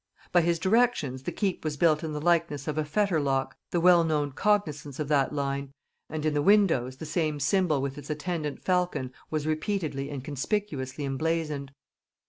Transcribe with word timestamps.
By 0.31 0.41
his 0.41 0.57
directions 0.57 1.21
the 1.21 1.31
keep 1.31 1.63
was 1.63 1.77
built 1.77 2.03
in 2.03 2.11
the 2.11 2.19
likeness 2.19 2.67
of 2.67 2.75
a 2.75 2.83
fetter 2.83 3.19
lock, 3.19 3.55
the 3.69 3.79
well 3.79 4.03
known 4.03 4.31
cognisance 4.31 4.99
of 4.99 5.09
that 5.09 5.31
line, 5.31 5.71
and 6.09 6.25
in 6.25 6.33
the 6.33 6.41
windows 6.41 6.97
the 6.97 7.05
same 7.05 7.39
symbol 7.39 7.83
with 7.83 7.99
its 7.99 8.09
attendant 8.09 8.63
falcon 8.65 9.13
was 9.29 9.45
repeatedly 9.45 10.09
and 10.09 10.23
conspicuously 10.23 11.05
emblazoned. 11.05 11.71